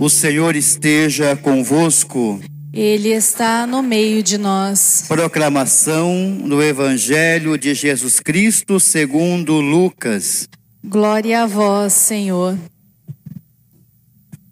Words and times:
O 0.00 0.08
Senhor 0.08 0.56
esteja 0.56 1.36
convosco. 1.36 2.40
Ele 2.72 3.10
está 3.10 3.66
no 3.66 3.82
meio 3.82 4.22
de 4.22 4.38
nós. 4.38 5.04
Proclamação 5.06 6.38
do 6.38 6.62
Evangelho 6.62 7.58
de 7.58 7.74
Jesus 7.74 8.18
Cristo 8.18 8.80
segundo 8.80 9.60
Lucas. 9.60 10.48
Glória 10.82 11.42
a 11.42 11.46
vós, 11.46 11.92
Senhor. 11.92 12.56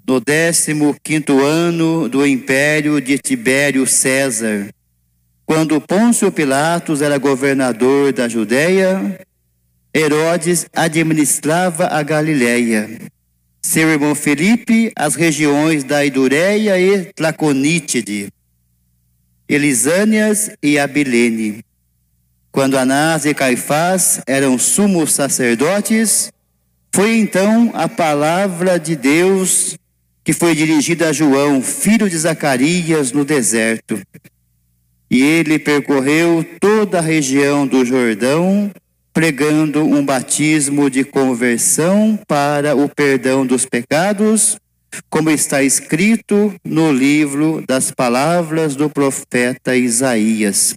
No 0.07 0.21
décimo 0.21 0.95
quinto 1.03 1.43
ano 1.43 2.11
do 2.11 2.27
império 2.27 3.01
de 3.01 3.17
Tibério 3.17 3.87
César, 3.87 4.69
quando 5.47 5.81
Pôncio 5.81 6.31
Pilatos 6.31 7.01
era 7.01 7.17
governador 7.17 8.13
da 8.13 8.29
Judéia, 8.29 9.19
Herodes 9.95 10.67
administrava 10.75 11.87
a 11.87 12.03
Galiléia. 12.03 13.09
Seu 13.61 13.89
irmão 13.91 14.15
Felipe, 14.15 14.93
as 14.97 15.15
regiões 15.15 15.85
da 15.85 16.05
Idureia 16.05 16.79
e 16.79 17.13
Tlaconítide, 17.13 18.33
Elisânias 19.49 20.51
e 20.63 20.79
Abilene. 20.79 21.65
Quando 22.51 22.79
Anás 22.79 23.25
e 23.25 23.35
Caifás 23.35 24.21
eram 24.27 24.59
sumos 24.59 25.13
sacerdotes, 25.13 26.33
foi 26.95 27.19
então 27.19 27.71
a 27.75 27.89
palavra 27.89 28.79
de 28.79 28.97
Deus 28.97 29.79
que 30.29 30.35
foi 30.35 30.55
dirigida 30.55 31.09
a 31.09 31.13
João, 31.13 31.63
filho 31.63 32.09
de 32.09 32.19
Zacarias, 32.19 33.13
no 33.13 33.25
deserto. 33.25 33.99
E 35.11 35.23
ele 35.23 35.59
percorreu 35.59 36.45
toda 36.61 36.99
a 36.99 37.01
região 37.01 37.67
do 37.67 37.83
Jordão, 37.83 38.71
pregando 39.19 39.83
um 39.83 40.07
batismo 40.07 40.89
de 40.89 41.03
conversão 41.03 42.17
para 42.29 42.77
o 42.77 42.89
perdão 42.89 43.45
dos 43.45 43.67
pecados, 43.67 44.57
como 45.11 45.29
está 45.29 45.61
escrito 45.61 46.55
no 46.65 46.93
livro 46.93 47.61
das 47.67 47.91
palavras 47.91 48.77
do 48.77 48.89
profeta 48.89 49.75
Isaías. 49.75 50.77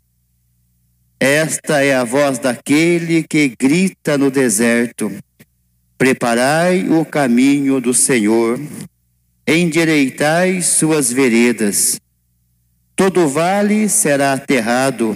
Esta 1.19 1.83
é 1.83 1.93
a 1.93 2.03
voz 2.03 2.39
daquele 2.39 3.21
que 3.21 3.49
grita 3.49 4.17
no 4.17 4.31
deserto: 4.31 5.11
Preparai 5.95 6.89
o 6.89 7.05
caminho 7.05 7.79
do 7.79 7.93
Senhor, 7.93 8.59
endireitai 9.45 10.63
suas 10.63 11.13
veredas. 11.13 12.01
Todo 12.95 13.27
vale 13.27 13.87
será 13.87 14.33
aterrado, 14.33 15.15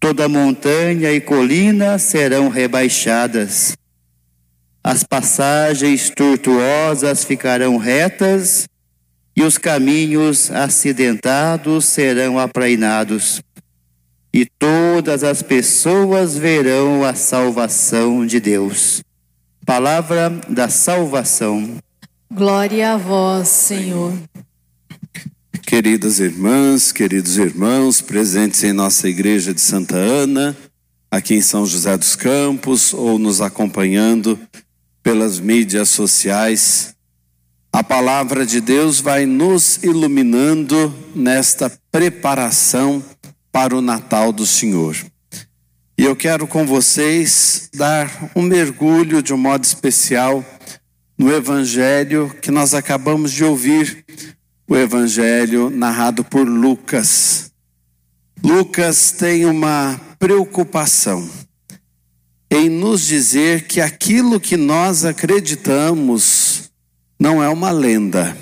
toda 0.00 0.28
montanha 0.28 1.12
e 1.12 1.20
colina 1.20 1.98
serão 1.98 2.48
rebaixadas. 2.48 3.76
As 4.82 5.02
passagens 5.02 6.10
tortuosas 6.10 7.24
ficarão 7.24 7.76
retas 7.76 8.68
e 9.36 9.42
os 9.42 9.58
caminhos 9.58 10.50
acidentados 10.50 11.84
serão 11.84 12.38
aplainados. 12.38 13.42
E 14.32 14.46
todas 14.46 15.24
as 15.24 15.42
pessoas 15.42 16.36
verão 16.36 17.04
a 17.04 17.14
salvação 17.14 18.26
de 18.26 18.40
Deus. 18.40 19.02
Palavra 19.64 20.30
da 20.48 20.68
salvação. 20.68 21.76
Glória 22.32 22.94
a 22.94 22.96
vós, 22.96 23.48
Senhor. 23.48 24.12
Queridas 25.68 26.18
irmãs, 26.18 26.92
queridos 26.92 27.36
irmãos, 27.36 28.00
presentes 28.00 28.64
em 28.64 28.72
nossa 28.72 29.06
igreja 29.06 29.52
de 29.52 29.60
Santa 29.60 29.96
Ana, 29.96 30.56
aqui 31.10 31.34
em 31.34 31.42
São 31.42 31.66
José 31.66 31.94
dos 31.94 32.16
Campos, 32.16 32.94
ou 32.94 33.18
nos 33.18 33.42
acompanhando 33.42 34.40
pelas 35.02 35.38
mídias 35.38 35.90
sociais, 35.90 36.94
a 37.70 37.84
palavra 37.84 38.46
de 38.46 38.62
Deus 38.62 38.98
vai 38.98 39.26
nos 39.26 39.84
iluminando 39.84 40.90
nesta 41.14 41.70
preparação 41.92 43.04
para 43.52 43.76
o 43.76 43.82
Natal 43.82 44.32
do 44.32 44.46
Senhor. 44.46 44.96
E 45.98 46.02
eu 46.02 46.16
quero 46.16 46.46
com 46.46 46.64
vocês 46.64 47.68
dar 47.74 48.30
um 48.34 48.40
mergulho 48.40 49.22
de 49.22 49.34
um 49.34 49.38
modo 49.38 49.64
especial 49.64 50.42
no 51.18 51.30
evangelho 51.30 52.34
que 52.40 52.50
nós 52.50 52.72
acabamos 52.72 53.30
de 53.30 53.44
ouvir 53.44 54.06
o 54.68 54.76
evangelho 54.76 55.70
narrado 55.70 56.22
por 56.22 56.46
Lucas. 56.46 57.50
Lucas 58.44 59.10
tem 59.12 59.46
uma 59.46 59.98
preocupação 60.18 61.28
em 62.50 62.68
nos 62.68 63.06
dizer 63.06 63.66
que 63.66 63.80
aquilo 63.80 64.38
que 64.38 64.58
nós 64.58 65.06
acreditamos 65.06 66.70
não 67.18 67.42
é 67.42 67.48
uma 67.48 67.70
lenda. 67.70 68.36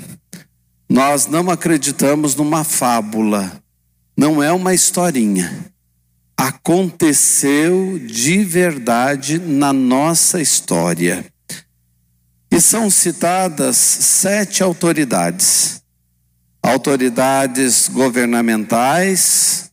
Nós 0.89 1.27
não 1.27 1.49
acreditamos 1.49 2.35
numa 2.35 2.65
fábula, 2.65 3.63
não 4.17 4.43
é 4.43 4.53
uma 4.53 4.75
historinha. 4.75 5.73
Aconteceu 6.37 7.99
de 7.99 8.45
verdade 8.45 9.39
na 9.39 9.73
nossa 9.73 10.41
história. 10.41 11.25
E 12.51 12.61
são 12.61 12.91
citadas 12.91 13.77
sete 13.77 14.63
autoridades 14.63 15.83
autoridades 16.67 17.89
governamentais, 17.89 19.71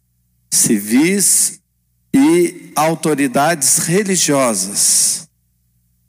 civis 0.52 1.60
e 2.14 2.72
autoridades 2.76 3.80
religiosas, 3.80 5.28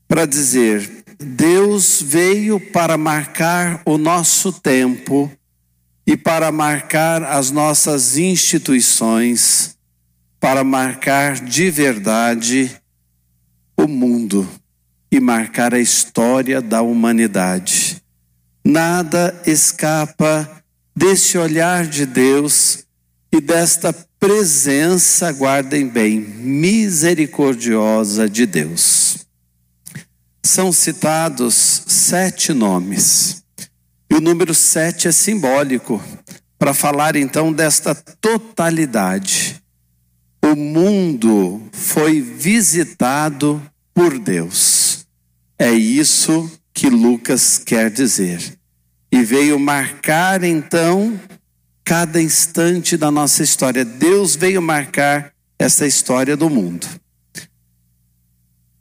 para 0.06 0.26
dizer: 0.26 1.04
Deus 1.18 2.02
veio 2.02 2.60
para 2.60 2.98
marcar 2.98 3.80
o 3.86 3.96
nosso 3.96 4.52
tempo 4.52 5.32
e 6.06 6.18
para 6.18 6.52
marcar 6.52 7.22
as 7.22 7.50
nossas 7.50 8.18
instituições, 8.18 9.78
para 10.38 10.62
marcar 10.62 11.40
de 11.40 11.70
verdade 11.70 12.70
o 13.74 13.88
mundo 13.88 14.46
e 15.10 15.18
marcar 15.18 15.72
a 15.72 15.80
história 15.80 16.60
da 16.60 16.82
humanidade. 16.82 18.02
Nada 18.62 19.34
escapa 19.46 20.63
desse 20.94 21.36
olhar 21.36 21.86
de 21.86 22.06
Deus 22.06 22.84
e 23.32 23.40
desta 23.40 23.92
presença, 24.20 25.32
guardem 25.32 25.88
bem, 25.88 26.20
misericordiosa 26.20 28.28
de 28.28 28.46
Deus. 28.46 29.26
São 30.42 30.72
citados 30.72 31.82
sete 31.86 32.52
nomes. 32.52 33.42
E 34.08 34.14
o 34.14 34.20
número 34.20 34.54
sete 34.54 35.08
é 35.08 35.12
simbólico 35.12 36.00
para 36.58 36.72
falar 36.72 37.16
então 37.16 37.52
desta 37.52 37.94
totalidade. 37.94 39.60
O 40.42 40.54
mundo 40.54 41.60
foi 41.72 42.20
visitado 42.20 43.60
por 43.92 44.18
Deus. 44.18 45.06
É 45.58 45.72
isso 45.72 46.50
que 46.72 46.88
Lucas 46.88 47.58
quer 47.58 47.90
dizer 47.90 48.58
e 49.14 49.22
veio 49.22 49.60
marcar 49.60 50.42
então 50.42 51.20
cada 51.84 52.20
instante 52.20 52.96
da 52.96 53.12
nossa 53.12 53.44
história. 53.44 53.84
Deus 53.84 54.34
veio 54.34 54.60
marcar 54.60 55.32
essa 55.56 55.86
história 55.86 56.36
do 56.36 56.50
mundo. 56.50 56.84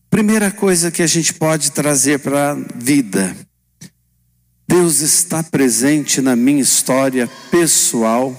Primeira 0.10 0.50
coisa 0.50 0.90
que 0.90 1.04
a 1.04 1.08
gente 1.08 1.36
pode 1.36 1.72
trazer 1.72 2.18
para 2.18 2.54
a 2.54 2.56
vida. 2.56 3.38
Deus 4.68 5.02
está 5.02 5.44
presente 5.44 6.20
na 6.20 6.36
minha 6.36 6.64
história 6.64 7.30
pessoal. 7.52 8.36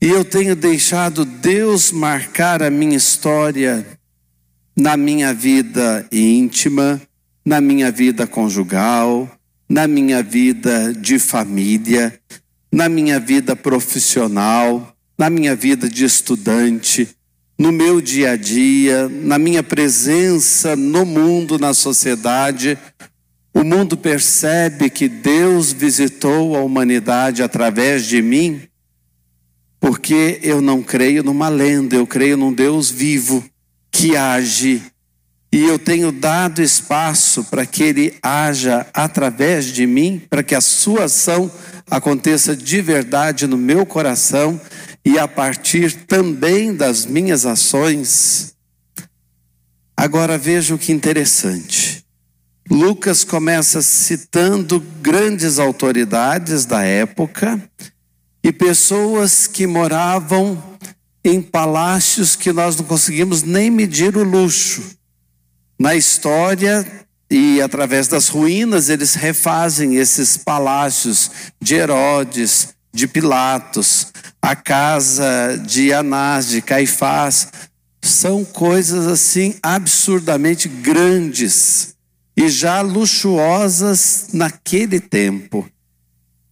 E 0.00 0.08
eu 0.08 0.24
tenho 0.24 0.56
deixado 0.56 1.26
Deus 1.26 1.92
marcar 1.92 2.62
a 2.62 2.70
minha 2.70 2.96
história 2.96 3.86
na 4.74 4.96
minha 4.96 5.34
vida 5.34 6.08
íntima, 6.10 6.98
na 7.44 7.60
minha 7.60 7.90
vida 7.90 8.26
conjugal, 8.26 9.35
na 9.68 9.86
minha 9.86 10.22
vida 10.22 10.92
de 10.92 11.18
família, 11.18 12.18
na 12.72 12.88
minha 12.88 13.18
vida 13.18 13.56
profissional, 13.56 14.94
na 15.18 15.30
minha 15.30 15.56
vida 15.56 15.88
de 15.88 16.04
estudante, 16.04 17.08
no 17.58 17.72
meu 17.72 18.00
dia 18.00 18.32
a 18.32 18.36
dia, 18.36 19.08
na 19.08 19.38
minha 19.38 19.62
presença 19.62 20.76
no 20.76 21.04
mundo, 21.06 21.58
na 21.58 21.72
sociedade. 21.72 22.78
O 23.52 23.64
mundo 23.64 23.96
percebe 23.96 24.90
que 24.90 25.08
Deus 25.08 25.72
visitou 25.72 26.54
a 26.54 26.60
humanidade 26.60 27.42
através 27.42 28.04
de 28.04 28.20
mim, 28.20 28.60
porque 29.80 30.38
eu 30.42 30.60
não 30.60 30.82
creio 30.82 31.22
numa 31.22 31.48
lenda, 31.48 31.96
eu 31.96 32.06
creio 32.06 32.36
num 32.36 32.52
Deus 32.52 32.90
vivo 32.90 33.42
que 33.90 34.14
age 34.14 34.82
e 35.56 35.64
eu 35.64 35.78
tenho 35.78 36.12
dado 36.12 36.60
espaço 36.60 37.42
para 37.44 37.64
que 37.64 37.82
Ele 37.82 38.14
haja 38.22 38.86
através 38.92 39.64
de 39.64 39.86
mim, 39.86 40.20
para 40.28 40.42
que 40.42 40.54
a 40.54 40.60
Sua 40.60 41.04
ação 41.04 41.50
aconteça 41.90 42.54
de 42.54 42.82
verdade 42.82 43.46
no 43.46 43.56
meu 43.56 43.86
coração 43.86 44.60
e 45.02 45.18
a 45.18 45.26
partir 45.26 46.04
também 46.04 46.74
das 46.74 47.06
minhas 47.06 47.46
ações. 47.46 48.54
Agora 49.96 50.36
veja 50.36 50.74
o 50.74 50.78
que 50.78 50.92
interessante. 50.92 52.04
Lucas 52.70 53.24
começa 53.24 53.80
citando 53.80 54.78
grandes 55.00 55.58
autoridades 55.58 56.66
da 56.66 56.82
época 56.82 57.58
e 58.44 58.52
pessoas 58.52 59.46
que 59.46 59.66
moravam 59.66 60.62
em 61.24 61.40
palácios 61.40 62.36
que 62.36 62.52
nós 62.52 62.76
não 62.76 62.84
conseguimos 62.84 63.42
nem 63.42 63.70
medir 63.70 64.18
o 64.18 64.22
luxo. 64.22 64.95
Na 65.78 65.94
história 65.94 66.86
e 67.30 67.60
através 67.60 68.08
das 68.08 68.28
ruínas, 68.28 68.88
eles 68.88 69.14
refazem 69.14 69.96
esses 69.96 70.36
palácios 70.36 71.30
de 71.60 71.74
Herodes, 71.74 72.68
de 72.92 73.06
Pilatos, 73.06 74.12
a 74.40 74.56
casa 74.56 75.60
de 75.66 75.92
Anás, 75.92 76.48
de 76.48 76.62
Caifás. 76.62 77.48
São 78.00 78.44
coisas 78.44 79.06
assim 79.06 79.56
absurdamente 79.62 80.68
grandes 80.68 81.94
e 82.36 82.48
já 82.48 82.80
luxuosas 82.80 84.28
naquele 84.32 85.00
tempo. 85.00 85.68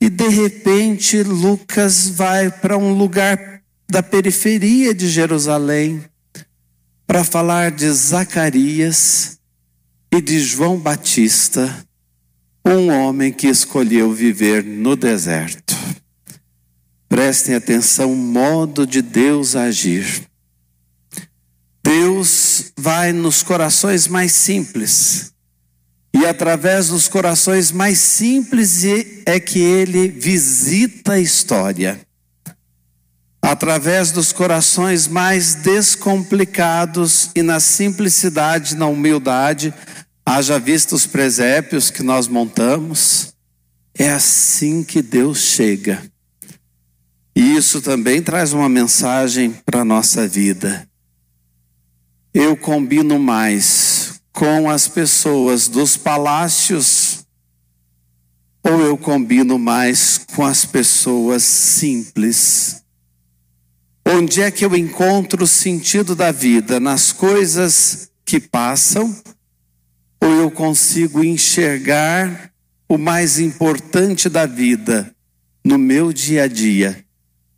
E 0.00 0.10
de 0.10 0.28
repente 0.28 1.22
Lucas 1.22 2.08
vai 2.08 2.50
para 2.50 2.76
um 2.76 2.92
lugar 2.92 3.62
da 3.88 4.02
periferia 4.02 4.92
de 4.92 5.08
Jerusalém 5.08 6.04
para 7.06 7.24
falar 7.24 7.70
de 7.70 7.90
Zacarias 7.90 9.38
e 10.12 10.20
de 10.20 10.40
João 10.40 10.78
Batista, 10.78 11.84
um 12.64 12.88
homem 12.88 13.32
que 13.32 13.46
escolheu 13.46 14.12
viver 14.12 14.64
no 14.64 14.96
deserto. 14.96 15.74
Prestem 17.08 17.54
atenção 17.54 18.12
o 18.12 18.16
modo 18.16 18.86
de 18.86 19.02
Deus 19.02 19.54
agir. 19.54 20.26
Deus 21.82 22.72
vai 22.76 23.12
nos 23.12 23.42
corações 23.42 24.08
mais 24.08 24.32
simples 24.32 25.34
e 26.14 26.24
através 26.24 26.88
dos 26.88 27.08
corações 27.08 27.72
mais 27.72 27.98
simples 27.98 28.84
é 29.26 29.40
que 29.40 29.58
ele 29.58 30.08
visita 30.08 31.14
a 31.14 31.20
história. 31.20 32.00
Através 33.44 34.10
dos 34.10 34.32
corações 34.32 35.06
mais 35.06 35.54
descomplicados 35.56 37.30
e 37.34 37.42
na 37.42 37.60
simplicidade, 37.60 38.74
na 38.74 38.86
humildade, 38.86 39.74
haja 40.24 40.58
visto 40.58 40.94
os 40.94 41.06
presépios 41.06 41.90
que 41.90 42.02
nós 42.02 42.26
montamos, 42.26 43.34
é 43.94 44.08
assim 44.08 44.82
que 44.82 45.02
Deus 45.02 45.40
chega. 45.40 46.02
E 47.36 47.54
isso 47.54 47.82
também 47.82 48.22
traz 48.22 48.54
uma 48.54 48.66
mensagem 48.66 49.50
para 49.66 49.82
a 49.82 49.84
nossa 49.84 50.26
vida. 50.26 50.88
Eu 52.32 52.56
combino 52.56 53.18
mais 53.18 54.22
com 54.32 54.70
as 54.70 54.88
pessoas 54.88 55.68
dos 55.68 55.98
palácios 55.98 57.26
ou 58.62 58.80
eu 58.80 58.96
combino 58.96 59.58
mais 59.58 60.16
com 60.34 60.46
as 60.46 60.64
pessoas 60.64 61.42
simples? 61.42 62.83
Onde 64.06 64.42
é 64.42 64.50
que 64.50 64.64
eu 64.64 64.76
encontro 64.76 65.44
o 65.44 65.46
sentido 65.46 66.14
da 66.14 66.30
vida? 66.30 66.78
Nas 66.78 67.10
coisas 67.10 68.10
que 68.24 68.38
passam? 68.38 69.16
Ou 70.20 70.30
eu 70.30 70.50
consigo 70.50 71.24
enxergar 71.24 72.52
o 72.86 72.98
mais 72.98 73.38
importante 73.38 74.28
da 74.28 74.44
vida 74.44 75.14
no 75.64 75.78
meu 75.78 76.12
dia 76.12 76.44
a 76.44 76.46
dia 76.46 77.04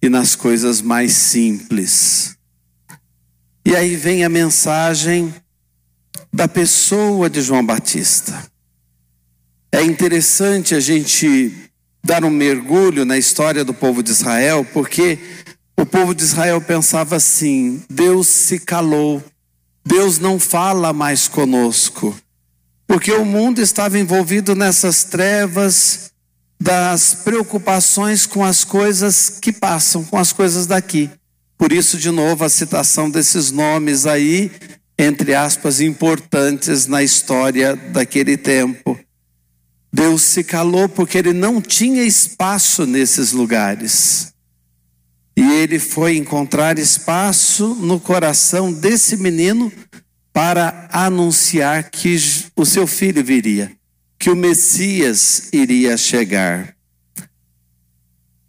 e 0.00 0.08
nas 0.08 0.36
coisas 0.36 0.80
mais 0.80 1.12
simples? 1.12 2.36
E 3.64 3.74
aí 3.74 3.96
vem 3.96 4.24
a 4.24 4.28
mensagem 4.28 5.34
da 6.32 6.46
pessoa 6.46 7.28
de 7.28 7.42
João 7.42 7.66
Batista. 7.66 8.46
É 9.72 9.82
interessante 9.82 10.74
a 10.74 10.80
gente 10.80 11.52
dar 12.04 12.24
um 12.24 12.30
mergulho 12.30 13.04
na 13.04 13.18
história 13.18 13.64
do 13.64 13.74
povo 13.74 14.02
de 14.02 14.12
Israel, 14.12 14.64
porque 14.72 15.18
o 15.76 15.84
povo 15.84 16.14
de 16.14 16.22
Israel 16.22 16.60
pensava 16.60 17.16
assim: 17.16 17.82
Deus 17.88 18.26
se 18.26 18.58
calou, 18.58 19.22
Deus 19.84 20.18
não 20.18 20.38
fala 20.38 20.92
mais 20.92 21.28
conosco, 21.28 22.16
porque 22.86 23.12
o 23.12 23.24
mundo 23.24 23.60
estava 23.60 23.98
envolvido 23.98 24.54
nessas 24.54 25.04
trevas 25.04 26.10
das 26.58 27.14
preocupações 27.24 28.26
com 28.26 28.44
as 28.44 28.64
coisas 28.64 29.28
que 29.28 29.52
passam, 29.52 30.04
com 30.04 30.18
as 30.18 30.32
coisas 30.32 30.66
daqui. 30.66 31.10
Por 31.58 31.72
isso, 31.72 31.98
de 31.98 32.10
novo, 32.10 32.44
a 32.44 32.48
citação 32.48 33.10
desses 33.10 33.50
nomes 33.50 34.06
aí 34.06 34.50
entre 34.98 35.34
aspas, 35.34 35.80
importantes 35.80 36.86
na 36.86 37.02
história 37.02 37.76
daquele 37.76 38.36
tempo. 38.36 38.98
Deus 39.92 40.22
se 40.22 40.42
calou 40.42 40.88
porque 40.88 41.18
ele 41.18 41.32
não 41.32 41.60
tinha 41.60 42.02
espaço 42.02 42.86
nesses 42.86 43.32
lugares. 43.32 44.32
E 45.36 45.42
ele 45.42 45.78
foi 45.78 46.16
encontrar 46.16 46.78
espaço 46.78 47.74
no 47.74 48.00
coração 48.00 48.72
desse 48.72 49.16
menino 49.16 49.70
para 50.32 50.88
anunciar 50.90 51.90
que 51.90 52.16
o 52.56 52.64
seu 52.64 52.86
filho 52.86 53.22
viria, 53.22 53.72
que 54.18 54.30
o 54.30 54.36
Messias 54.36 55.50
iria 55.52 55.96
chegar. 55.96 56.74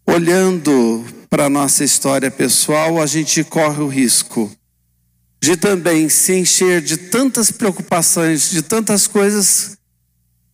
Olhando 0.06 1.06
para 1.30 1.46
a 1.46 1.50
nossa 1.50 1.84
história 1.84 2.32
pessoal, 2.32 3.02
a 3.02 3.06
gente 3.06 3.44
corre 3.44 3.82
o 3.82 3.88
risco 3.88 4.50
de 5.42 5.56
também 5.56 6.10
se 6.10 6.34
encher 6.34 6.82
de 6.82 6.98
tantas 6.98 7.52
preocupações, 7.52 8.50
de 8.50 8.62
tantas 8.62 9.08
coisas, 9.08 9.78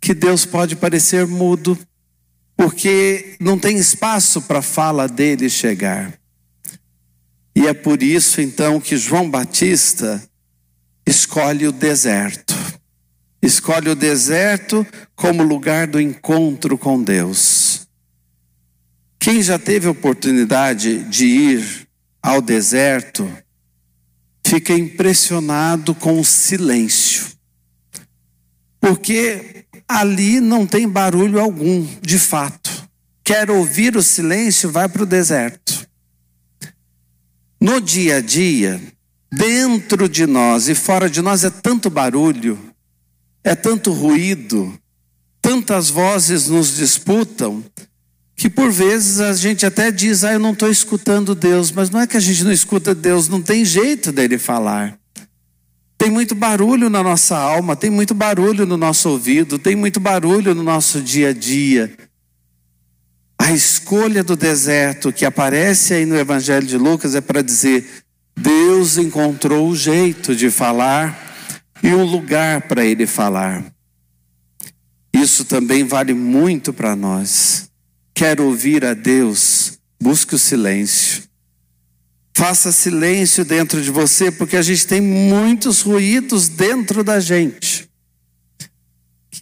que 0.02 0.14
Deus 0.14 0.46
pode 0.46 0.76
parecer 0.76 1.26
mudo, 1.26 1.78
porque 2.58 3.36
não 3.40 3.58
tem 3.58 3.78
espaço 3.78 4.42
para 4.42 4.60
a 4.60 4.64
fala 4.64 5.08
dele 5.08 5.50
chegar. 5.50 6.20
E 7.56 7.68
é 7.68 7.74
por 7.74 8.02
isso 8.02 8.42
então 8.42 8.80
que 8.80 8.98
João 8.98 9.30
Batista 9.30 10.22
escolhe 11.06 11.68
o 11.68 11.72
deserto. 11.72 12.56
Escolhe 13.42 13.90
o 13.90 13.96
deserto 13.96 14.86
como 15.16 15.44
lugar 15.44 15.88
do 15.88 16.00
encontro 16.00 16.78
com 16.78 17.02
Deus. 17.02 17.88
Quem 19.20 19.42
já 19.42 19.60
teve 19.60 19.88
oportunidade 19.88 21.04
de 21.04 21.26
ir 21.26 21.88
ao 22.22 22.42
deserto, 22.42 23.30
fica 24.48 24.74
impressionado 24.74 25.94
com 25.94 26.20
o 26.20 26.24
silêncio. 26.24 27.26
Porque 28.80 29.66
ali 29.88 30.40
não 30.40 30.66
tem 30.66 30.88
barulho 30.88 31.40
algum, 31.40 31.86
de 32.02 32.18
fato. 32.18 32.72
Quer 33.24 33.52
ouvir 33.52 33.98
o 33.98 34.04
silêncio, 34.04 34.72
vai 34.72 34.88
para 34.88 35.04
o 35.04 35.06
deserto. 35.06 35.63
No 37.64 37.80
dia 37.80 38.18
a 38.18 38.20
dia, 38.20 38.82
dentro 39.32 40.10
de 40.10 40.28
nós 40.28 40.68
e 40.68 40.76
fora 40.76 41.10
de 41.10 41.22
nós 41.22 41.46
é 41.46 41.50
tanto 41.50 41.90
barulho, 41.90 42.60
é 43.42 43.56
tanto 43.56 43.94
ruído, 43.94 44.78
tantas 45.42 45.90
vozes 45.90 46.50
nos 46.50 46.76
disputam, 46.76 47.64
que 48.36 48.50
por 48.50 48.70
vezes 48.70 49.22
a 49.22 49.32
gente 49.32 49.66
até 49.66 49.92
diz, 49.92 50.26
ah, 50.26 50.34
eu 50.34 50.40
não 50.40 50.52
estou 50.52 50.70
escutando 50.70 51.34
Deus, 51.34 51.72
mas 51.72 51.90
não 51.90 52.02
é 52.02 52.06
que 52.06 52.18
a 52.18 52.20
gente 52.20 52.44
não 52.44 52.52
escuta 52.52 52.94
Deus, 52.94 53.30
não 53.30 53.42
tem 53.42 53.64
jeito 53.64 54.12
dele 54.12 54.38
falar. 54.38 55.00
Tem 55.98 56.12
muito 56.12 56.36
barulho 56.36 56.90
na 56.90 57.02
nossa 57.02 57.38
alma, 57.38 57.78
tem 57.78 57.90
muito 57.90 58.14
barulho 58.14 58.66
no 58.66 58.76
nosso 58.76 59.08
ouvido, 59.08 59.58
tem 59.58 59.74
muito 59.74 60.02
barulho 60.02 60.54
no 60.54 60.64
nosso 60.64 61.00
dia 61.00 61.30
a 61.30 61.34
dia. 61.34 61.96
A 63.44 63.52
escolha 63.52 64.24
do 64.24 64.38
deserto 64.38 65.12
que 65.12 65.26
aparece 65.26 65.94
aí 65.94 66.06
no 66.06 66.16
Evangelho 66.16 66.66
de 66.66 66.78
Lucas 66.78 67.14
é 67.14 67.20
para 67.20 67.42
dizer: 67.42 67.86
Deus 68.34 68.98
encontrou 68.98 69.68
o 69.68 69.76
jeito 69.76 70.34
de 70.34 70.50
falar 70.50 71.36
e 71.84 71.90
um 71.90 72.06
lugar 72.06 72.62
para 72.70 72.86
ele 72.86 73.06
falar. 73.06 73.66
Isso 75.14 75.44
também 75.44 75.84
vale 75.84 76.14
muito 76.14 76.72
para 76.72 76.96
nós. 76.96 77.70
Quer 78.14 78.40
ouvir 78.40 78.86
a 78.86 78.94
Deus? 78.94 79.78
Busque 80.02 80.36
o 80.36 80.40
silêncio. 80.40 81.24
Faça 82.34 82.72
silêncio 82.72 83.44
dentro 83.44 83.82
de 83.82 83.92
você, 83.92 84.32
porque 84.32 84.56
a 84.56 84.62
gente 84.62 84.88
tem 84.88 85.02
muitos 85.02 85.82
ruídos 85.82 86.48
dentro 86.48 87.04
da 87.04 87.20
gente 87.20 87.90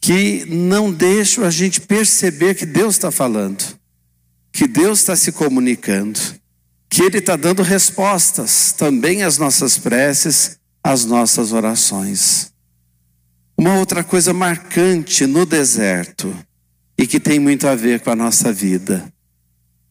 que 0.02 0.44
não 0.48 0.92
deixam 0.92 1.44
a 1.44 1.52
gente 1.52 1.80
perceber 1.80 2.56
que 2.56 2.66
Deus 2.66 2.96
está 2.96 3.12
falando, 3.12 3.80
que 4.52 4.68
Deus 4.68 5.00
está 5.00 5.16
se 5.16 5.32
comunicando, 5.32 6.20
que 6.90 7.04
Ele 7.04 7.20
está 7.20 7.36
dando 7.36 7.64
respostas 7.64 8.74
também 8.74 9.24
às 9.24 9.38
nossas 9.38 9.78
preces, 9.78 10.60
às 10.84 11.06
nossas 11.06 11.54
orações. 11.54 12.52
Uma 13.58 13.76
outra 13.76 14.04
coisa 14.04 14.34
marcante 14.34 15.26
no 15.26 15.46
deserto 15.46 16.36
e 16.98 17.08
que 17.08 17.20
tem 17.20 17.40
muito 17.40 17.68
a 17.68 17.76
ver 17.76 18.02
com 18.02 18.10
a 18.10 18.16
nossa 18.16 18.52
vida. 18.52 19.12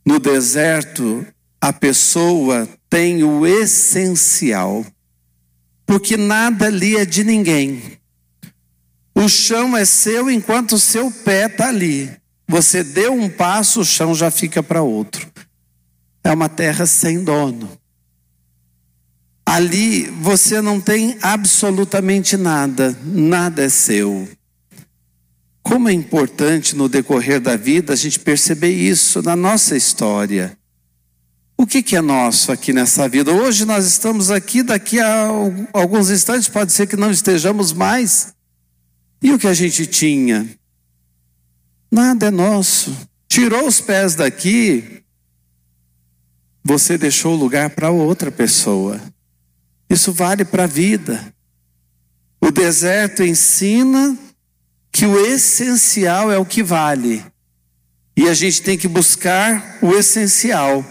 No 0.04 0.18
deserto, 0.18 1.26
a 1.60 1.72
pessoa 1.72 2.68
tem 2.88 3.22
o 3.22 3.46
essencial, 3.46 4.84
porque 5.86 6.16
nada 6.16 6.66
ali 6.66 6.96
é 6.96 7.04
de 7.04 7.22
ninguém. 7.22 7.98
O 9.14 9.28
chão 9.28 9.76
é 9.76 9.84
seu 9.84 10.30
enquanto 10.30 10.72
o 10.72 10.78
seu 10.78 11.10
pé 11.10 11.46
está 11.46 11.68
ali. 11.68 12.10
Você 12.50 12.82
deu 12.82 13.12
um 13.12 13.28
passo, 13.28 13.82
o 13.82 13.84
chão 13.84 14.12
já 14.12 14.28
fica 14.28 14.60
para 14.60 14.82
outro. 14.82 15.24
É 16.24 16.32
uma 16.32 16.48
terra 16.48 16.84
sem 16.84 17.22
dono. 17.22 17.70
Ali 19.46 20.10
você 20.20 20.60
não 20.60 20.80
tem 20.80 21.16
absolutamente 21.22 22.36
nada, 22.36 22.98
nada 23.04 23.62
é 23.62 23.68
seu. 23.68 24.28
Como 25.62 25.88
é 25.88 25.92
importante 25.92 26.74
no 26.74 26.88
decorrer 26.88 27.40
da 27.40 27.54
vida 27.54 27.92
a 27.92 27.96
gente 27.96 28.18
perceber 28.18 28.72
isso 28.72 29.22
na 29.22 29.36
nossa 29.36 29.76
história. 29.76 30.58
O 31.56 31.64
que, 31.64 31.84
que, 31.84 31.94
é 31.94 32.00
nosso 32.00 32.50
aqui 32.50 32.72
nessa 32.72 33.08
vida? 33.08 33.32
Hoje 33.32 33.64
nós 33.64 33.86
estamos 33.86 34.28
aqui, 34.28 34.64
daqui 34.64 34.98
a 34.98 35.28
alguns 35.72 36.10
instantes 36.10 36.48
pode 36.48 36.72
ser 36.72 36.88
que 36.88 36.96
não 36.96 37.12
estejamos 37.12 37.72
mais. 37.72 38.34
E 39.22 39.32
o 39.32 39.38
que 39.38 39.46
a 39.46 39.54
gente 39.54 39.86
tinha? 39.86 40.48
Nada 41.90 42.26
é 42.26 42.30
nosso. 42.30 42.96
Tirou 43.26 43.66
os 43.66 43.80
pés 43.80 44.14
daqui, 44.14 45.02
você 46.62 46.98
deixou 46.98 47.34
o 47.34 47.38
lugar 47.38 47.70
para 47.70 47.90
outra 47.90 48.30
pessoa. 48.30 49.00
Isso 49.88 50.12
vale 50.12 50.44
para 50.44 50.64
a 50.64 50.68
vida. 50.68 51.34
O 52.40 52.50
deserto 52.50 53.22
ensina 53.22 54.16
que 54.92 55.06
o 55.06 55.18
essencial 55.26 56.30
é 56.30 56.38
o 56.38 56.44
que 56.44 56.62
vale. 56.62 57.24
E 58.16 58.28
a 58.28 58.34
gente 58.34 58.62
tem 58.62 58.78
que 58.78 58.88
buscar 58.88 59.78
o 59.82 59.94
essencial. 59.94 60.84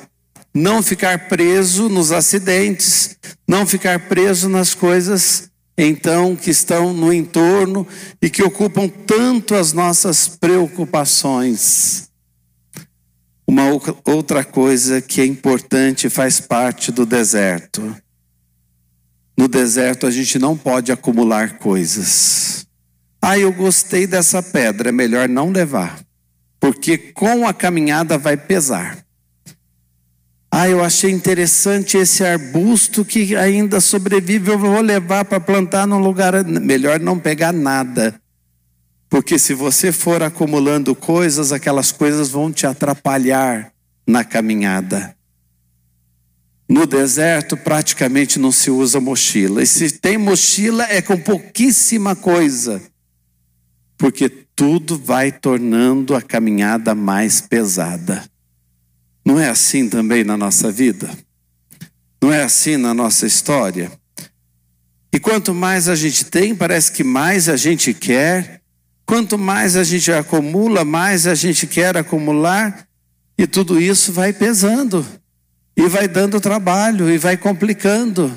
Não 0.54 0.82
ficar 0.82 1.28
preso 1.28 1.88
nos 1.88 2.12
acidentes, 2.12 3.18
não 3.48 3.66
ficar 3.66 4.08
preso 4.08 4.50
nas 4.50 4.74
coisas 4.74 5.49
então 5.82 6.36
que 6.36 6.50
estão 6.50 6.94
no 6.94 7.14
entorno 7.14 7.88
e 8.22 8.30
que 8.30 8.44
ocupam 8.44 8.88
tanto 8.88 9.56
as 9.56 9.72
nossas 9.74 10.28
preocupações. 10.28 12.10
Uma 13.48 13.64
outra 14.06 14.44
coisa 14.44 15.02
que 15.02 15.22
é 15.22 15.26
importante 15.26 16.10
faz 16.10 16.40
parte 16.40 16.92
do 16.92 17.06
deserto. 17.06 17.96
No 19.38 19.48
deserto 19.48 20.06
a 20.06 20.12
gente 20.12 20.38
não 20.38 20.58
pode 20.58 20.92
acumular 20.92 21.58
coisas. 21.58 22.68
Ah, 23.22 23.38
eu 23.40 23.52
gostei 23.52 24.06
dessa 24.06 24.44
pedra, 24.44 24.90
é 24.90 24.92
melhor 24.92 25.28
não 25.28 25.52
levar, 25.52 26.00
porque 26.60 26.98
com 26.98 27.48
a 27.48 27.54
caminhada 27.54 28.18
vai 28.18 28.38
pesar. 28.38 29.09
Ah, 30.52 30.68
eu 30.68 30.84
achei 30.84 31.12
interessante 31.12 31.98
esse 31.98 32.26
arbusto 32.26 33.06
que 33.06 33.36
ainda 33.36 33.80
sobrevive, 33.80 34.52
eu 34.52 34.58
vou 34.58 34.82
levar 34.82 35.24
para 35.26 35.40
plantar 35.40 35.86
num 35.86 36.00
lugar. 36.00 36.44
Melhor 36.44 37.00
não 37.00 37.20
pegar 37.20 37.54
nada. 37.54 38.20
Porque 39.08 39.38
se 39.38 39.54
você 39.54 39.92
for 39.92 40.24
acumulando 40.24 40.96
coisas, 40.96 41.52
aquelas 41.52 41.92
coisas 41.92 42.30
vão 42.30 42.52
te 42.52 42.66
atrapalhar 42.66 43.72
na 44.08 44.24
caminhada. 44.24 45.16
No 46.68 46.86
deserto 46.86 47.58
praticamente 47.58 48.40
não 48.40 48.52
se 48.52 48.70
usa 48.70 49.00
mochila. 49.00 49.62
E 49.62 49.68
se 49.68 49.92
tem 49.92 50.18
mochila 50.18 50.84
é 50.84 51.02
com 51.02 51.18
pouquíssima 51.18 52.16
coisa 52.16 52.82
porque 54.00 54.30
tudo 54.30 54.98
vai 54.98 55.30
tornando 55.30 56.16
a 56.16 56.22
caminhada 56.22 56.96
mais 56.96 57.42
pesada. 57.42 58.24
Não 59.30 59.40
é 59.40 59.48
assim 59.48 59.88
também 59.88 60.24
na 60.24 60.36
nossa 60.36 60.72
vida? 60.72 61.08
Não 62.20 62.34
é 62.34 62.42
assim 62.42 62.78
na 62.78 62.96
nossa 62.96 63.28
história? 63.28 63.92
E 65.14 65.20
quanto 65.20 65.54
mais 65.54 65.88
a 65.88 65.94
gente 65.94 66.26
tem, 66.26 66.56
parece 66.56 66.92
que 66.92 67.04
mais 67.04 67.48
a 67.48 67.56
gente 67.56 67.94
quer. 67.94 68.60
Quanto 69.06 69.38
mais 69.38 69.76
a 69.76 69.84
gente 69.84 70.12
acumula, 70.12 70.84
mais 70.84 71.28
a 71.28 71.36
gente 71.36 71.68
quer 71.68 71.96
acumular. 71.96 72.88
E 73.38 73.46
tudo 73.46 73.80
isso 73.80 74.12
vai 74.12 74.34
pesando. 74.34 75.06
E 75.78 75.88
vai 75.88 76.08
dando 76.08 76.42
trabalho, 76.42 77.08
e 77.08 77.20
vai 77.20 77.38
complicando. 77.38 78.34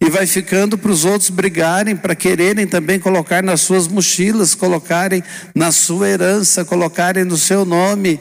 E 0.00 0.10
vai 0.10 0.26
ficando 0.26 0.76
para 0.76 0.90
os 0.90 1.04
outros 1.04 1.30
brigarem, 1.30 1.94
para 1.94 2.16
quererem 2.16 2.66
também 2.66 2.98
colocar 2.98 3.40
nas 3.40 3.60
suas 3.60 3.86
mochilas, 3.86 4.56
colocarem 4.56 5.22
na 5.54 5.70
sua 5.70 6.08
herança, 6.08 6.64
colocarem 6.64 7.22
no 7.22 7.36
seu 7.36 7.64
nome. 7.64 8.18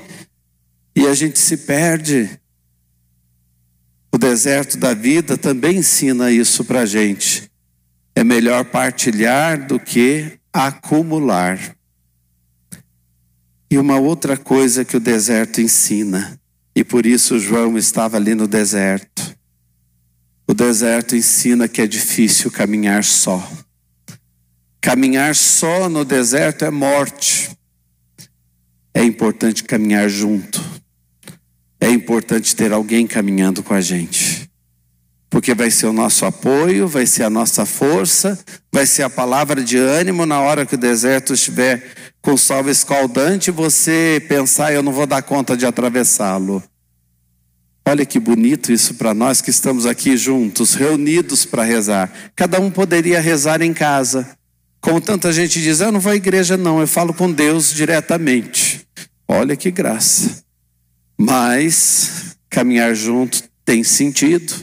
E 0.95 1.07
a 1.07 1.13
gente 1.13 1.39
se 1.39 1.57
perde. 1.57 2.39
O 4.11 4.17
deserto 4.17 4.77
da 4.77 4.93
vida 4.93 5.37
também 5.37 5.77
ensina 5.77 6.31
isso 6.31 6.63
para 6.63 6.81
a 6.81 6.85
gente. 6.85 7.51
É 8.15 8.23
melhor 8.23 8.65
partilhar 8.65 9.65
do 9.65 9.79
que 9.79 10.39
acumular. 10.51 11.75
E 13.71 13.77
uma 13.79 13.97
outra 13.97 14.37
coisa 14.37 14.85
que 14.85 14.95
o 14.95 14.99
deserto 14.99 15.59
ensina, 15.59 16.39
e 16.75 16.83
por 16.83 17.07
isso 17.07 17.39
João 17.39 17.75
estava 17.75 18.17
ali 18.17 18.35
no 18.35 18.47
deserto. 18.47 19.35
O 20.47 20.53
deserto 20.53 21.15
ensina 21.15 21.67
que 21.67 21.81
é 21.81 21.87
difícil 21.87 22.51
caminhar 22.51 23.03
só. 23.03 23.51
Caminhar 24.79 25.35
só 25.35 25.89
no 25.89 26.05
deserto 26.05 26.65
é 26.65 26.69
morte. 26.69 27.57
É 28.93 29.03
importante 29.03 29.63
caminhar 29.63 30.07
junto. 30.07 30.61
É 31.83 31.89
importante 31.89 32.55
ter 32.55 32.71
alguém 32.71 33.05
caminhando 33.05 33.61
com 33.61 33.73
a 33.73 33.81
gente. 33.81 34.49
Porque 35.29 35.53
vai 35.53 35.69
ser 35.69 35.85
o 35.87 35.91
nosso 35.91 36.25
apoio, 36.25 36.87
vai 36.87 37.05
ser 37.05 37.23
a 37.23 37.29
nossa 37.29 37.65
força, 37.65 38.39
vai 38.71 38.85
ser 38.85 39.03
a 39.03 39.09
palavra 39.09 39.61
de 39.61 39.75
ânimo 39.75 40.25
na 40.25 40.39
hora 40.39 40.65
que 40.65 40.75
o 40.75 40.77
deserto 40.77 41.33
estiver 41.33 41.91
com 42.21 42.37
sol 42.37 42.69
escaldante, 42.69 43.51
você 43.51 44.25
pensar, 44.29 44.73
eu 44.73 44.81
não 44.81 44.93
vou 44.93 45.05
dar 45.05 45.21
conta 45.23 45.57
de 45.57 45.65
atravessá-lo. 45.65 46.63
Olha 47.85 48.05
que 48.05 48.17
bonito 48.17 48.71
isso 48.71 48.93
para 48.93 49.13
nós 49.13 49.41
que 49.41 49.49
estamos 49.49 49.85
aqui 49.85 50.15
juntos, 50.15 50.75
reunidos 50.75 51.43
para 51.43 51.63
rezar. 51.63 52.09
Cada 52.33 52.61
um 52.61 52.71
poderia 52.71 53.19
rezar 53.19 53.61
em 53.61 53.73
casa. 53.73 54.37
Como 54.79 55.01
tanta 55.01 55.33
gente 55.33 55.61
diz, 55.61 55.81
eu 55.81 55.91
não 55.91 55.99
vou 55.99 56.13
à 56.13 56.15
igreja, 56.15 56.55
não, 56.55 56.79
eu 56.79 56.87
falo 56.87 57.13
com 57.13 57.29
Deus 57.29 57.73
diretamente. 57.73 58.87
Olha 59.27 59.57
que 59.57 59.69
graça. 59.69 60.43
Mas 61.25 62.35
caminhar 62.49 62.93
junto 62.93 63.43
tem 63.63 63.81
sentido. 63.81 64.53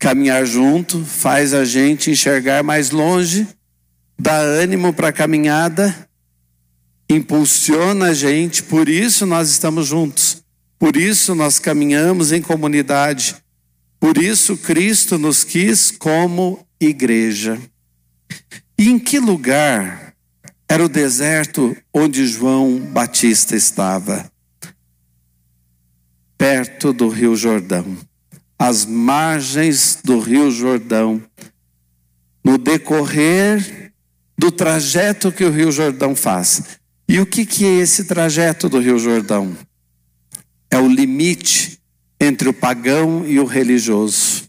Caminhar 0.00 0.44
junto 0.44 1.04
faz 1.04 1.54
a 1.54 1.64
gente 1.64 2.10
enxergar 2.10 2.64
mais 2.64 2.90
longe, 2.90 3.46
dá 4.18 4.36
ânimo 4.36 4.92
para 4.92 5.10
a 5.10 5.12
caminhada, 5.12 5.94
impulsiona 7.08 8.06
a 8.06 8.14
gente, 8.14 8.64
por 8.64 8.88
isso 8.88 9.24
nós 9.24 9.48
estamos 9.48 9.86
juntos. 9.86 10.42
Por 10.76 10.96
isso 10.96 11.36
nós 11.36 11.60
caminhamos 11.60 12.32
em 12.32 12.42
comunidade. 12.42 13.36
Por 14.00 14.18
isso 14.18 14.56
Cristo 14.56 15.18
nos 15.18 15.44
quis 15.44 15.92
como 15.92 16.66
igreja. 16.80 17.60
E 18.76 18.88
em 18.88 18.98
que 18.98 19.20
lugar 19.20 20.14
era 20.68 20.84
o 20.84 20.88
deserto 20.88 21.76
onde 21.94 22.26
João 22.26 22.76
Batista 22.76 23.54
estava? 23.54 24.28
Perto 26.40 26.92
do 26.92 27.08
Rio 27.08 27.36
Jordão, 27.36 27.96
às 28.58 28.86
margens 28.86 29.98
do 30.02 30.18
Rio 30.18 30.50
Jordão, 30.50 31.22
no 32.42 32.56
decorrer 32.56 33.92
do 34.38 34.50
trajeto 34.50 35.30
que 35.30 35.44
o 35.44 35.50
Rio 35.50 35.70
Jordão 35.70 36.16
faz. 36.16 36.80
E 37.06 37.20
o 37.20 37.26
que, 37.26 37.44
que 37.44 37.66
é 37.66 37.76
esse 37.80 38.04
trajeto 38.04 38.68
do 38.68 38.80
Rio 38.80 38.98
Jordão? 38.98 39.54
é 40.70 40.78
o 40.78 40.86
limite 40.86 41.80
entre 42.20 42.48
o 42.48 42.54
pagão 42.54 43.26
e 43.26 43.40
o 43.40 43.44
religioso. 43.44 44.44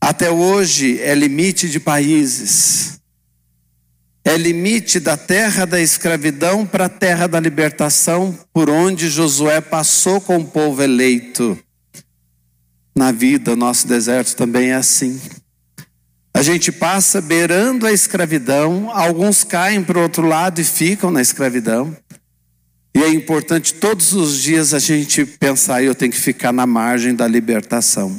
Até 0.00 0.30
hoje 0.30 0.98
é 1.00 1.14
limite 1.14 1.68
de 1.68 1.78
países. 1.78 2.97
É 4.28 4.36
limite 4.36 5.00
da 5.00 5.16
terra 5.16 5.64
da 5.64 5.80
escravidão 5.80 6.66
para 6.66 6.84
a 6.84 6.88
terra 6.90 7.26
da 7.26 7.40
libertação, 7.40 8.38
por 8.52 8.68
onde 8.68 9.08
Josué 9.08 9.62
passou 9.62 10.20
com 10.20 10.36
o 10.36 10.44
povo 10.44 10.82
eleito. 10.82 11.58
Na 12.94 13.10
vida, 13.10 13.54
o 13.54 13.56
nosso 13.56 13.88
deserto 13.88 14.36
também 14.36 14.68
é 14.68 14.74
assim. 14.74 15.18
A 16.34 16.42
gente 16.42 16.70
passa 16.70 17.22
beirando 17.22 17.86
a 17.86 17.90
escravidão, 17.90 18.90
alguns 18.90 19.44
caem 19.44 19.82
para 19.82 19.98
o 19.98 20.02
outro 20.02 20.26
lado 20.26 20.60
e 20.60 20.64
ficam 20.64 21.10
na 21.10 21.22
escravidão. 21.22 21.96
E 22.94 23.02
é 23.02 23.08
importante 23.08 23.72
todos 23.72 24.12
os 24.12 24.42
dias 24.42 24.74
a 24.74 24.78
gente 24.78 25.24
pensar, 25.24 25.82
eu 25.82 25.94
tenho 25.94 26.12
que 26.12 26.20
ficar 26.20 26.52
na 26.52 26.66
margem 26.66 27.14
da 27.14 27.26
libertação. 27.26 28.14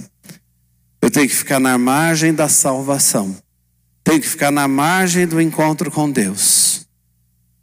Eu 1.03 1.11
tenho 1.11 1.29
que 1.29 1.35
ficar 1.35 1.59
na 1.59 1.77
margem 1.77 2.33
da 2.33 2.49
salvação. 2.49 3.37
Tenho 4.09 4.21
que 4.21 4.27
ficar 4.27 4.49
na 4.49 4.67
margem 4.67 5.27
do 5.27 5.39
encontro 5.39 5.91
com 5.91 6.09
Deus. 6.09 6.87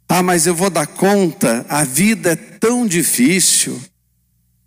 Ah, 0.07 0.23
mas 0.23 0.47
eu 0.47 0.55
vou 0.55 0.69
dar 0.69 0.87
conta, 0.87 1.65
a 1.67 1.83
vida 1.83 2.31
é 2.31 2.35
tão 2.37 2.87
difícil. 2.87 3.77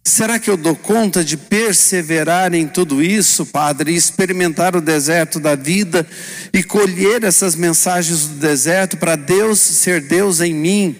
Será 0.05 0.39
que 0.39 0.51
eu 0.51 0.59
dou 0.59 0.77
conta 0.77 1.25
de 1.25 1.39
perseverar 1.39 2.53
em 2.53 2.69
tudo 2.69 3.03
isso, 3.03 3.47
Padre, 3.47 3.93
e 3.93 3.97
experimentar 3.97 4.77
o 4.77 4.83
deserto 4.83 5.41
da 5.41 5.55
vida 5.55 6.07
e 6.53 6.63
colher 6.63 7.25
essas 7.25 7.55
mensagens 7.55 8.27
do 8.27 8.35
deserto 8.35 8.99
para 8.99 9.17
Deus 9.17 9.59
ser 9.59 10.03
Deus 10.03 10.43
em 10.43 10.53
mim, 10.53 10.97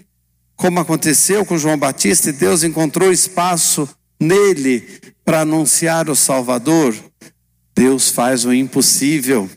como 0.55 0.79
aconteceu 0.79 1.45
com 1.45 1.59
João 1.59 1.77
Batista 1.77 2.29
e 2.29 2.33
Deus 2.33 2.63
encontrou 2.63 3.11
espaço 3.11 3.87
nele 4.19 4.99
para 5.23 5.41
anunciar 5.41 6.09
o 6.09 6.15
Salvador? 6.15 6.95
Deus 7.75 8.09
faz 8.09 8.45
o 8.45 8.51
impossível. 8.51 9.47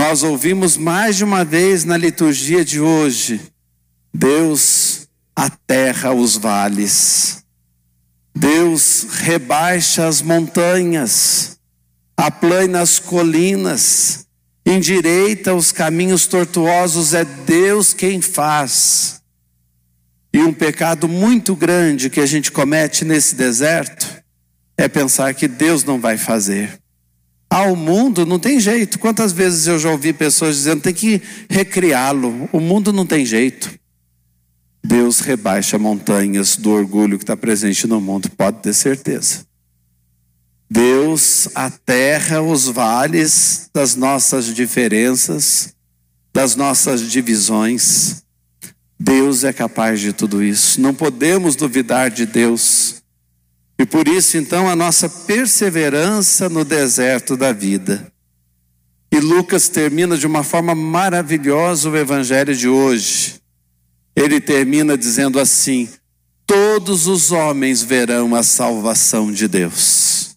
Nós 0.00 0.22
ouvimos 0.22 0.78
mais 0.78 1.16
de 1.18 1.24
uma 1.24 1.44
vez 1.44 1.84
na 1.84 1.94
liturgia 1.94 2.64
de 2.64 2.80
hoje: 2.80 3.38
Deus 4.14 5.06
aterra 5.36 6.14
os 6.14 6.38
vales. 6.38 7.44
Deus 8.34 9.06
rebaixa 9.10 10.08
as 10.08 10.22
montanhas, 10.22 11.58
aplana 12.16 12.80
as 12.80 12.98
colinas, 12.98 14.26
endireita 14.64 15.54
os 15.54 15.70
caminhos 15.70 16.26
tortuosos, 16.26 17.12
é 17.12 17.26
Deus 17.26 17.92
quem 17.92 18.22
faz. 18.22 19.20
E 20.32 20.40
um 20.40 20.54
pecado 20.54 21.06
muito 21.08 21.54
grande 21.54 22.08
que 22.08 22.20
a 22.20 22.26
gente 22.26 22.50
comete 22.50 23.04
nesse 23.04 23.34
deserto 23.34 24.06
é 24.78 24.88
pensar 24.88 25.34
que 25.34 25.46
Deus 25.46 25.84
não 25.84 26.00
vai 26.00 26.16
fazer. 26.16 26.80
Ao 27.50 27.74
mundo 27.74 28.24
não 28.24 28.38
tem 28.38 28.60
jeito. 28.60 28.96
Quantas 29.00 29.32
vezes 29.32 29.66
eu 29.66 29.76
já 29.76 29.90
ouvi 29.90 30.12
pessoas 30.12 30.54
dizendo 30.54 30.82
tem 30.82 30.94
que 30.94 31.20
recriá-lo? 31.50 32.48
O 32.52 32.60
mundo 32.60 32.92
não 32.92 33.04
tem 33.04 33.26
jeito. 33.26 33.68
Deus 34.82 35.18
rebaixa 35.18 35.76
montanhas 35.76 36.56
do 36.56 36.70
orgulho 36.70 37.18
que 37.18 37.24
está 37.24 37.36
presente 37.36 37.88
no 37.88 38.00
mundo, 38.00 38.30
pode 38.30 38.58
ter 38.58 38.72
certeza. 38.72 39.44
Deus 40.70 41.48
aterra 41.54 42.40
os 42.40 42.66
vales 42.66 43.68
das 43.74 43.96
nossas 43.96 44.54
diferenças, 44.54 45.74
das 46.32 46.54
nossas 46.54 47.02
divisões. 47.10 48.22
Deus 48.98 49.42
é 49.42 49.52
capaz 49.52 49.98
de 49.98 50.12
tudo 50.12 50.42
isso. 50.42 50.80
Não 50.80 50.94
podemos 50.94 51.56
duvidar 51.56 52.10
de 52.10 52.24
Deus. 52.24 52.99
E 53.80 53.86
por 53.86 54.06
isso, 54.06 54.36
então, 54.36 54.68
a 54.68 54.76
nossa 54.76 55.08
perseverança 55.08 56.48
no 56.48 56.64
deserto 56.64 57.36
da 57.36 57.52
vida. 57.52 58.12
E 59.10 59.18
Lucas 59.18 59.68
termina 59.68 60.16
de 60.16 60.26
uma 60.26 60.44
forma 60.44 60.74
maravilhosa 60.74 61.88
o 61.88 61.96
evangelho 61.96 62.54
de 62.54 62.68
hoje 62.68 63.40
ele 64.14 64.40
termina 64.40 64.96
dizendo 64.96 65.38
assim: 65.38 65.88
Todos 66.46 67.06
os 67.06 67.32
homens 67.32 67.82
verão 67.82 68.34
a 68.34 68.42
salvação 68.42 69.32
de 69.32 69.48
Deus. 69.48 70.36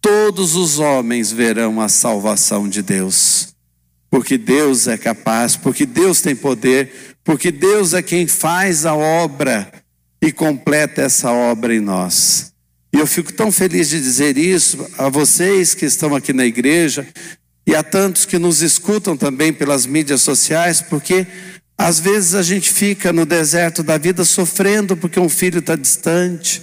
Todos 0.00 0.56
os 0.56 0.78
homens 0.78 1.30
verão 1.30 1.80
a 1.80 1.88
salvação 1.88 2.68
de 2.68 2.82
Deus. 2.82 3.48
Porque 4.08 4.38
Deus 4.38 4.88
é 4.88 4.96
capaz, 4.96 5.56
porque 5.56 5.84
Deus 5.86 6.20
tem 6.20 6.34
poder, 6.34 7.16
porque 7.22 7.52
Deus 7.52 7.94
é 7.94 8.02
quem 8.02 8.26
faz 8.26 8.86
a 8.86 8.94
obra 8.94 9.70
e 10.20 10.32
completa 10.32 11.02
essa 11.02 11.30
obra 11.30 11.74
em 11.74 11.80
nós. 11.80 12.49
E 12.92 12.98
eu 12.98 13.06
fico 13.06 13.32
tão 13.32 13.52
feliz 13.52 13.88
de 13.88 14.00
dizer 14.00 14.36
isso 14.36 14.86
a 14.98 15.08
vocês 15.08 15.74
que 15.74 15.86
estão 15.86 16.14
aqui 16.14 16.32
na 16.32 16.44
igreja 16.44 17.06
e 17.66 17.74
a 17.74 17.82
tantos 17.82 18.24
que 18.24 18.38
nos 18.38 18.62
escutam 18.62 19.16
também 19.16 19.52
pelas 19.52 19.86
mídias 19.86 20.22
sociais, 20.22 20.80
porque 20.80 21.26
às 21.78 22.00
vezes 22.00 22.34
a 22.34 22.42
gente 22.42 22.70
fica 22.70 23.12
no 23.12 23.24
deserto 23.24 23.82
da 23.82 23.96
vida 23.96 24.24
sofrendo 24.24 24.96
porque 24.96 25.20
um 25.20 25.28
filho 25.28 25.60
está 25.60 25.76
distante, 25.76 26.62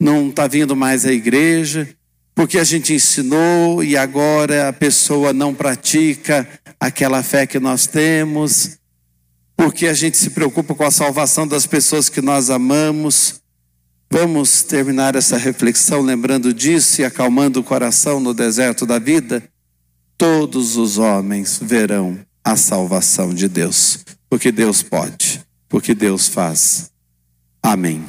não 0.00 0.30
está 0.30 0.46
vindo 0.46 0.74
mais 0.74 1.04
à 1.04 1.12
igreja, 1.12 1.88
porque 2.34 2.58
a 2.58 2.64
gente 2.64 2.94
ensinou 2.94 3.84
e 3.84 3.96
agora 3.96 4.68
a 4.68 4.72
pessoa 4.72 5.32
não 5.32 5.54
pratica 5.54 6.48
aquela 6.80 7.22
fé 7.22 7.46
que 7.46 7.60
nós 7.60 7.86
temos, 7.86 8.78
porque 9.56 9.86
a 9.86 9.94
gente 9.94 10.16
se 10.16 10.30
preocupa 10.30 10.74
com 10.74 10.84
a 10.84 10.90
salvação 10.90 11.46
das 11.46 11.66
pessoas 11.66 12.08
que 12.08 12.22
nós 12.22 12.50
amamos. 12.50 13.41
Vamos 14.14 14.62
terminar 14.62 15.16
essa 15.16 15.38
reflexão 15.38 16.02
lembrando 16.02 16.52
disso 16.52 17.00
e 17.00 17.04
acalmando 17.04 17.60
o 17.60 17.64
coração 17.64 18.20
no 18.20 18.34
deserto 18.34 18.84
da 18.84 18.98
vida? 18.98 19.42
Todos 20.18 20.76
os 20.76 20.98
homens 20.98 21.58
verão 21.62 22.18
a 22.44 22.54
salvação 22.54 23.32
de 23.32 23.48
Deus. 23.48 24.00
Porque 24.28 24.52
Deus 24.52 24.82
pode, 24.82 25.42
porque 25.66 25.94
Deus 25.94 26.28
faz. 26.28 26.90
Amém. 27.62 28.04